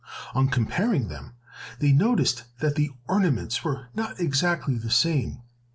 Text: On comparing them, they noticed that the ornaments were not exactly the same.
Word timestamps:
On 0.33 0.47
comparing 0.47 1.09
them, 1.09 1.33
they 1.77 1.91
noticed 1.91 2.45
that 2.57 2.73
the 2.73 2.89
ornaments 3.07 3.63
were 3.63 3.89
not 3.93 4.19
exactly 4.19 4.75
the 4.79 4.89
same. 4.89 5.43